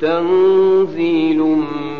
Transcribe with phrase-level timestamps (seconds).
[0.00, 1.38] تنزيل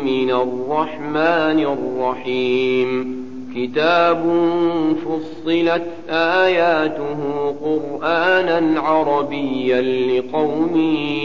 [0.05, 3.15] من الرحمن الرحيم.
[3.55, 4.21] كتاب
[5.05, 7.19] فصلت آياته
[7.65, 10.77] قرآنا عربيا لقوم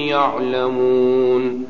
[0.09, 1.70] يعلمون.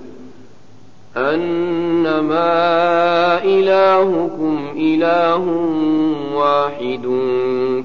[1.17, 2.63] أنما
[3.43, 5.43] إلهكم إله
[6.35, 7.09] واحد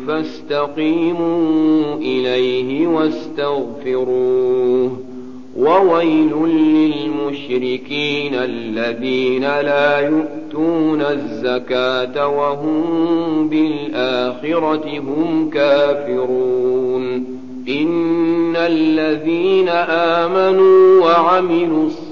[0.09, 4.27] فاستقيموا إليه واستغفروه
[5.59, 17.37] وويل للمشركين الذين لا يؤتون الزكاة وهم بالآخرة هم كافرون
[17.69, 22.06] إن الذين آمنوا وعملوا الصالحات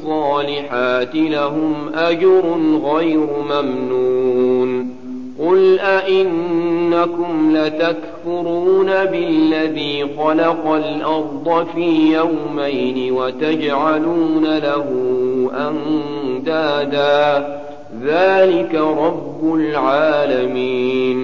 [1.15, 2.43] لهم أجر
[2.84, 4.95] غير ممنون.
[5.39, 14.87] قل أئنكم لتكفرون بالذي خلق الأرض في يومين وتجعلون له
[15.55, 17.48] أندادا.
[18.05, 21.23] ذلك رب العالمين.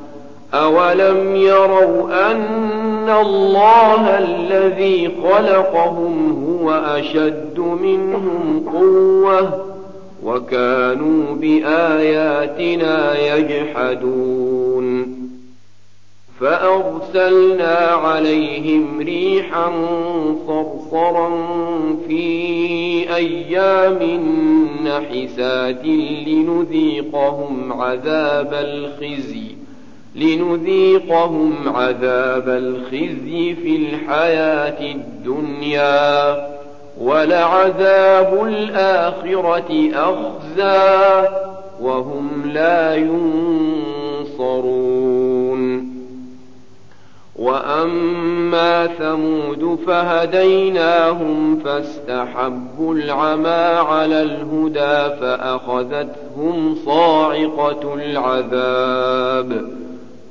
[0.53, 9.65] أولم يروا أن الله الذي خلقهم هو أشد منهم قوة
[10.23, 15.21] وكانوا بآياتنا يجحدون
[16.39, 19.71] فأرسلنا عليهم ريحا
[20.47, 21.29] صرصرا
[22.07, 22.25] في
[23.15, 23.99] أيام
[24.85, 25.85] نحسات
[26.27, 29.60] لنذيقهم عذاب الخزي
[30.15, 36.47] لنذيقهم عذاب الخزي في الحياة الدنيا
[37.01, 41.27] ولعذاب الآخرة أخزى
[41.81, 44.71] وهم لا ينصرون.
[47.35, 59.80] وأما ثمود فهديناهم فاستحبوا العمى على الهدى فأخذتهم صاعقة العذاب.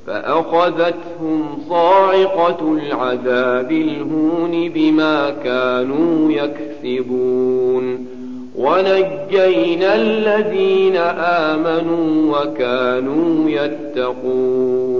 [0.07, 8.07] فأخذتهم صاعقة العذاب الهون بما كانوا يكسبون.
[8.55, 14.91] ونجينا الذين آمنوا وكانوا يتقون.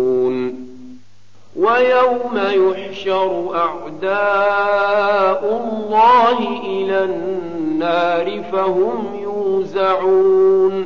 [1.56, 10.86] ويوم يحشر أعداء الله إلى النار فهم يوزعون.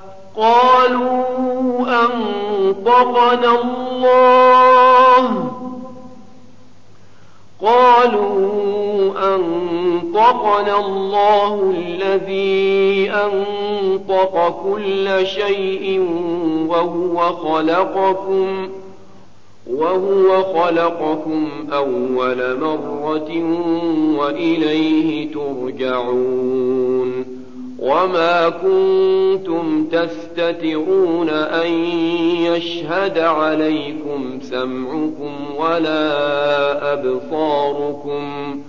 [0.41, 5.51] قالوا أنطقنا الله.
[7.61, 8.41] قالوا
[9.35, 15.99] أنطقنا الله الذي أنطق كل شيء
[16.67, 18.69] وهو خلقكم
[19.73, 23.31] وهو خلقكم أول مرة
[24.19, 27.40] وإليه ترجعون.
[27.81, 31.71] وما كنتم تستترون أن
[32.45, 38.61] يشهد عليكم سمعكم ولا أبصاركم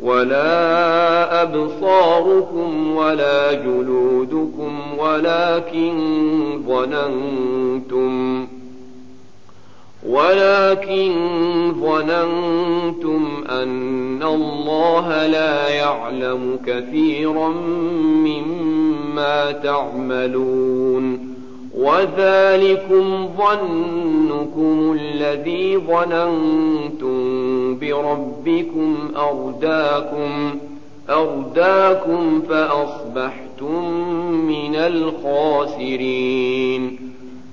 [0.00, 5.94] ولا أبصاركم ولا جلودكم ولكن
[6.68, 8.46] ظننتم
[10.08, 11.12] ولكن
[11.80, 17.48] ظننتم أن الله لا يعلم كثيرا
[18.24, 21.30] مما تعملون
[21.78, 27.20] وذلكم ظنكم الذي ظننتم
[27.78, 30.58] بربكم أرداكم
[31.10, 33.92] أرداكم فأصبحتم
[34.48, 36.30] من الخاسرين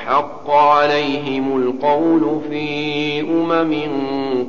[0.00, 3.74] وحق عليهم القول في أمم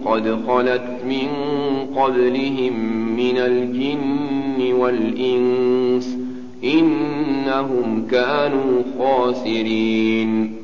[0.05, 1.27] قد خلت من
[1.95, 2.73] قبلهم
[3.15, 6.17] من الجن والإنس
[6.63, 10.55] إنهم كانوا خاسرين.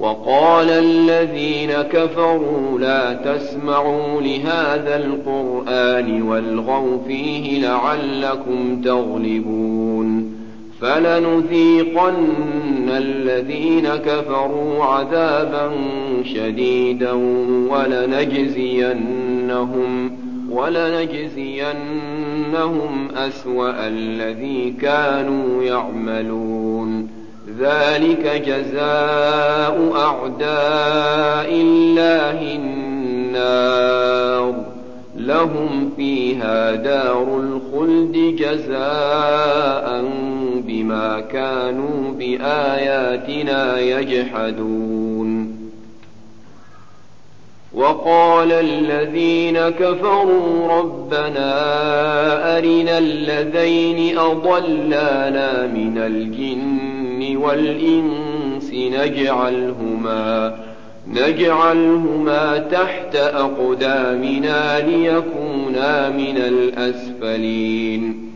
[0.00, 9.75] وقال الذين كفروا لا تسمعوا لهذا القرآن والغوا فيه لعلكم تغلبون.
[10.80, 12.16] فلنذيقن
[12.88, 15.70] الذين كفروا عذابا
[16.34, 17.12] شديدا
[17.70, 19.06] ولنجزينهم
[20.50, 21.76] ولنجزينهم
[23.16, 27.08] أسوأ الذي كانوا يعملون
[27.58, 34.54] ذلك جزاء أعداء الله النار
[35.16, 40.04] لهم فيها دار الخلد جزاء
[40.86, 45.56] بما كانوا بآياتنا يجحدون.
[47.74, 51.52] وقال الذين كفروا ربنا
[52.58, 60.56] أرنا الذين أضلانا من الجن والإنس نجعلهما
[61.08, 68.35] نجعلهما تحت أقدامنا ليكونا من الأسفلين.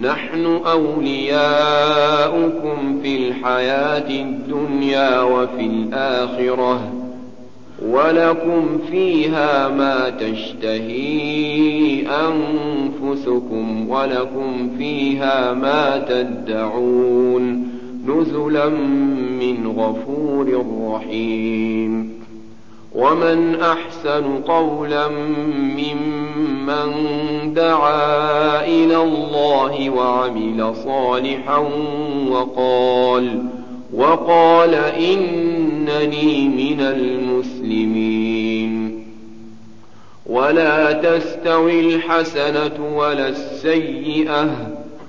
[0.00, 1.36] نحن أولياؤكم
[3.02, 6.92] في الحياة الدنيا وفي الآخرة.
[7.88, 17.68] ولكم فيها ما تشتهي أنفسكم ولكم فيها ما تدعون.
[18.06, 18.68] نزلا
[19.40, 22.21] من غفور رحيم.
[22.94, 25.08] ومن أحسن قولا
[25.48, 26.92] ممن
[27.54, 31.68] دعا إلى الله وعمل صالحا
[32.30, 33.44] وقال
[33.94, 38.12] وقال إنني من المسلمين.
[40.26, 44.71] ولا تستوي الحسنة ولا السيئة.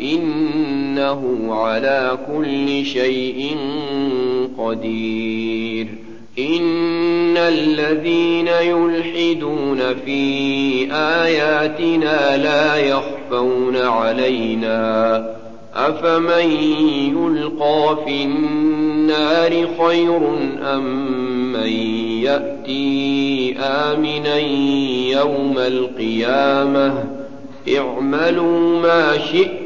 [0.00, 3.56] إنه على كل شيء
[4.58, 5.86] قدير.
[6.38, 15.36] إن الذين يلحدون في آياتنا لا يخفون علينا.
[15.74, 16.50] أفمن
[17.16, 20.20] يلقى في النار خير
[20.74, 21.06] أم
[21.52, 21.68] من
[22.22, 24.36] يأتي آمنا
[25.20, 27.04] يوم القيامة؟
[27.78, 29.65] اعملوا ما شئتم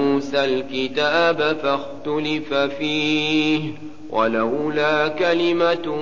[0.35, 3.61] الكتاب فاختلف فيه
[4.09, 5.97] ولولا كلمة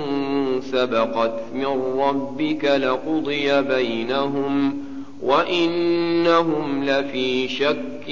[0.72, 4.84] سبقت من ربك لقضي بينهم
[5.22, 8.08] وإنهم لفي شك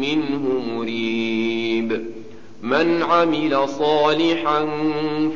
[0.00, 2.02] منه مريب.
[2.62, 4.68] من عمل صالحا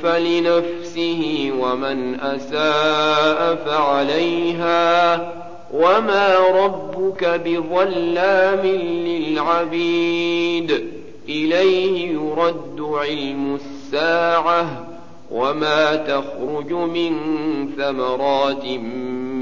[0.02, 5.35] فلنفسه ومن أساء فعليها
[5.72, 8.66] وما ربك بظلام
[9.06, 10.84] للعبيد
[11.28, 14.86] إليه يرد علم الساعة
[15.30, 17.12] وما تخرج من
[17.76, 18.66] ثمرات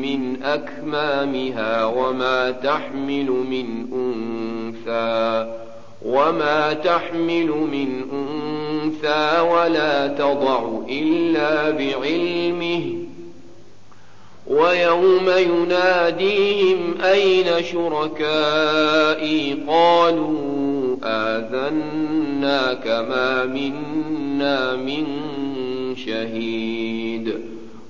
[0.02, 5.54] من أكمامها وما تحمل من أنثى
[6.04, 13.03] وما تحمل من أنثى ولا تضع إلا بعلمه
[14.54, 25.06] ويوم يناديهم أين شركائي؟ قالوا آذنا كما منا من
[25.96, 27.34] شهيد.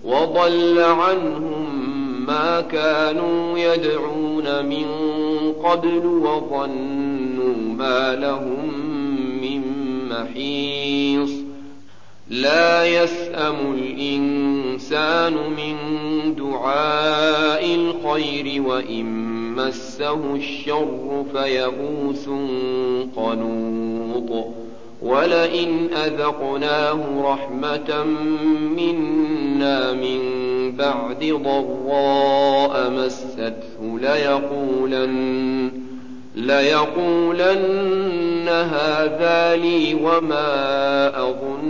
[0.04, 1.84] وضل عنهم
[2.26, 4.86] ما كانوا يدعون من
[5.64, 8.70] قبل وظنوا ما لهم
[9.42, 9.62] من
[10.10, 11.30] محيص.
[12.30, 14.43] لا يسأم الإنسان
[14.92, 15.76] من
[16.34, 19.04] دعاء الخير وإن
[19.54, 22.28] مسه الشر فيئوس
[23.16, 24.46] قنوط
[25.02, 28.04] ولئن أذقناه رحمة
[28.76, 30.20] منا من
[30.76, 35.70] بعد ضراء مسته ليقولن
[36.34, 37.84] ليقولن
[38.48, 41.63] هذا لي وما أظن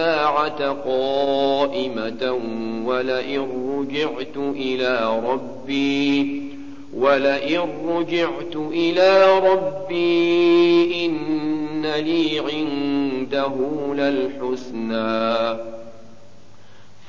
[0.00, 2.40] الساعة قائمة
[2.84, 3.46] ولئن
[3.78, 6.42] رجعت إلى ربي
[6.96, 13.54] ولئن رجعت إلى ربي إن لي عنده
[13.94, 15.56] للحسنى.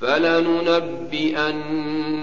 [0.02, 1.58] فلننبئن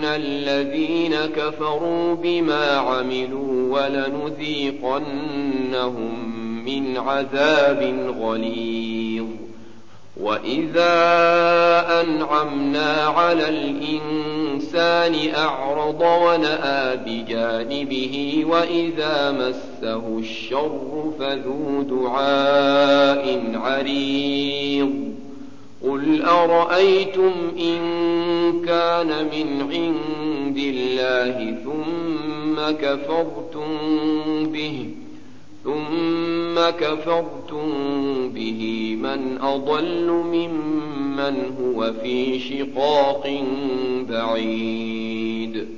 [0.05, 5.05] الذين كفروا بما عملوا ولنذيقنهم
[6.65, 8.98] من عذاب غليظ.
[10.21, 10.95] وإذا
[12.01, 25.09] أنعمنا على الإنسان أعرض ونأى بجانبه وإذا مسه الشر فذو دعاء عريض
[25.83, 27.79] قل أرأيتم إن
[28.67, 33.69] كان من عند الله ثم كفرتم
[34.53, 34.87] به
[35.65, 37.69] ثم كفرتم
[38.29, 43.43] به من أضل ممن هو في شقاق
[44.09, 45.69] بعيد.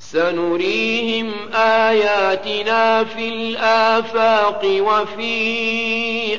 [0.00, 5.36] سنريهم آياتنا في الآفاق وفي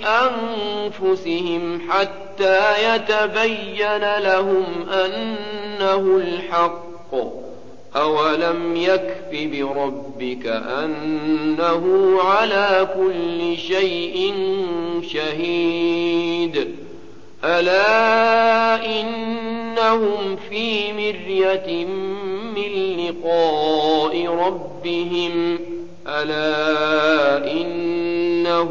[0.05, 7.46] أنفسهم حتى يتبين لهم أنه الحق.
[7.95, 14.33] أولم يكف بربك أنه على كل شيء
[15.09, 16.67] شهيد
[17.43, 21.85] ألا إنهم في مرية
[22.55, 25.59] من لقاء ربهم
[26.07, 28.69] ألا إنه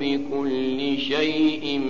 [0.00, 1.80] بكل شيء